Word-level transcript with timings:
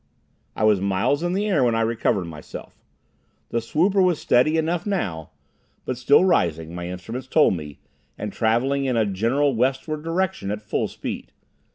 I 0.55 0.63
was 0.63 0.81
miles 0.81 1.21
in 1.21 1.33
the 1.33 1.45
air 1.47 1.63
when 1.63 1.75
I 1.75 1.81
recovered 1.81 2.25
myself. 2.25 2.81
The 3.49 3.59
swooper 3.61 4.01
was 4.03 4.17
steady 4.19 4.57
enough 4.57 4.87
now, 4.87 5.29
but 5.85 5.95
still 5.95 6.25
rising, 6.25 6.73
my 6.73 6.87
instruments 6.89 7.27
told 7.27 7.55
me, 7.55 7.77
and 8.17 8.33
traveling 8.33 8.85
in 8.85 8.97
a 8.97 9.05
general 9.05 9.53
westward 9.55 10.01
direction 10.03 10.49
at 10.49 10.63
full 10.63 10.87
speed. 10.87 11.31